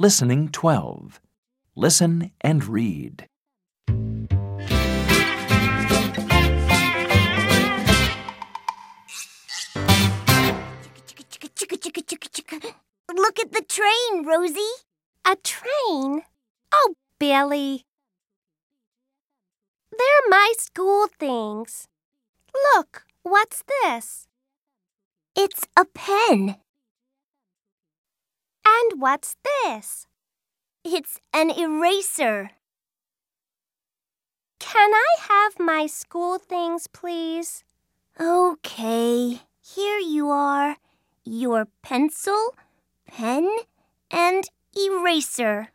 Listening 0.00 0.50
12. 0.50 1.20
Listen 1.74 2.30
and 2.40 2.64
read. 2.64 3.26
Look 13.12 13.40
at 13.40 13.50
the 13.50 13.64
train, 13.68 14.24
Rosie. 14.24 14.60
A 15.26 15.34
train? 15.42 16.22
Oh, 16.72 16.94
Billy. 17.18 17.84
They're 19.90 20.28
my 20.28 20.52
school 20.58 21.08
things. 21.18 21.88
Look, 22.76 23.02
what's 23.24 23.64
this? 23.82 24.28
It's 25.34 25.66
a 25.76 25.84
pen. 25.86 26.54
What's 28.98 29.36
this? 29.44 30.08
It's 30.84 31.20
an 31.32 31.50
eraser. 31.50 32.50
Can 34.58 34.90
I 34.92 35.06
have 35.20 35.60
my 35.60 35.86
school 35.86 36.36
things, 36.36 36.88
please? 36.88 37.62
Okay, 38.20 39.42
here 39.62 39.98
you 40.00 40.30
are. 40.30 40.78
Your 41.24 41.68
pencil, 41.80 42.56
pen, 43.06 43.48
and 44.10 44.42
eraser. 44.76 45.68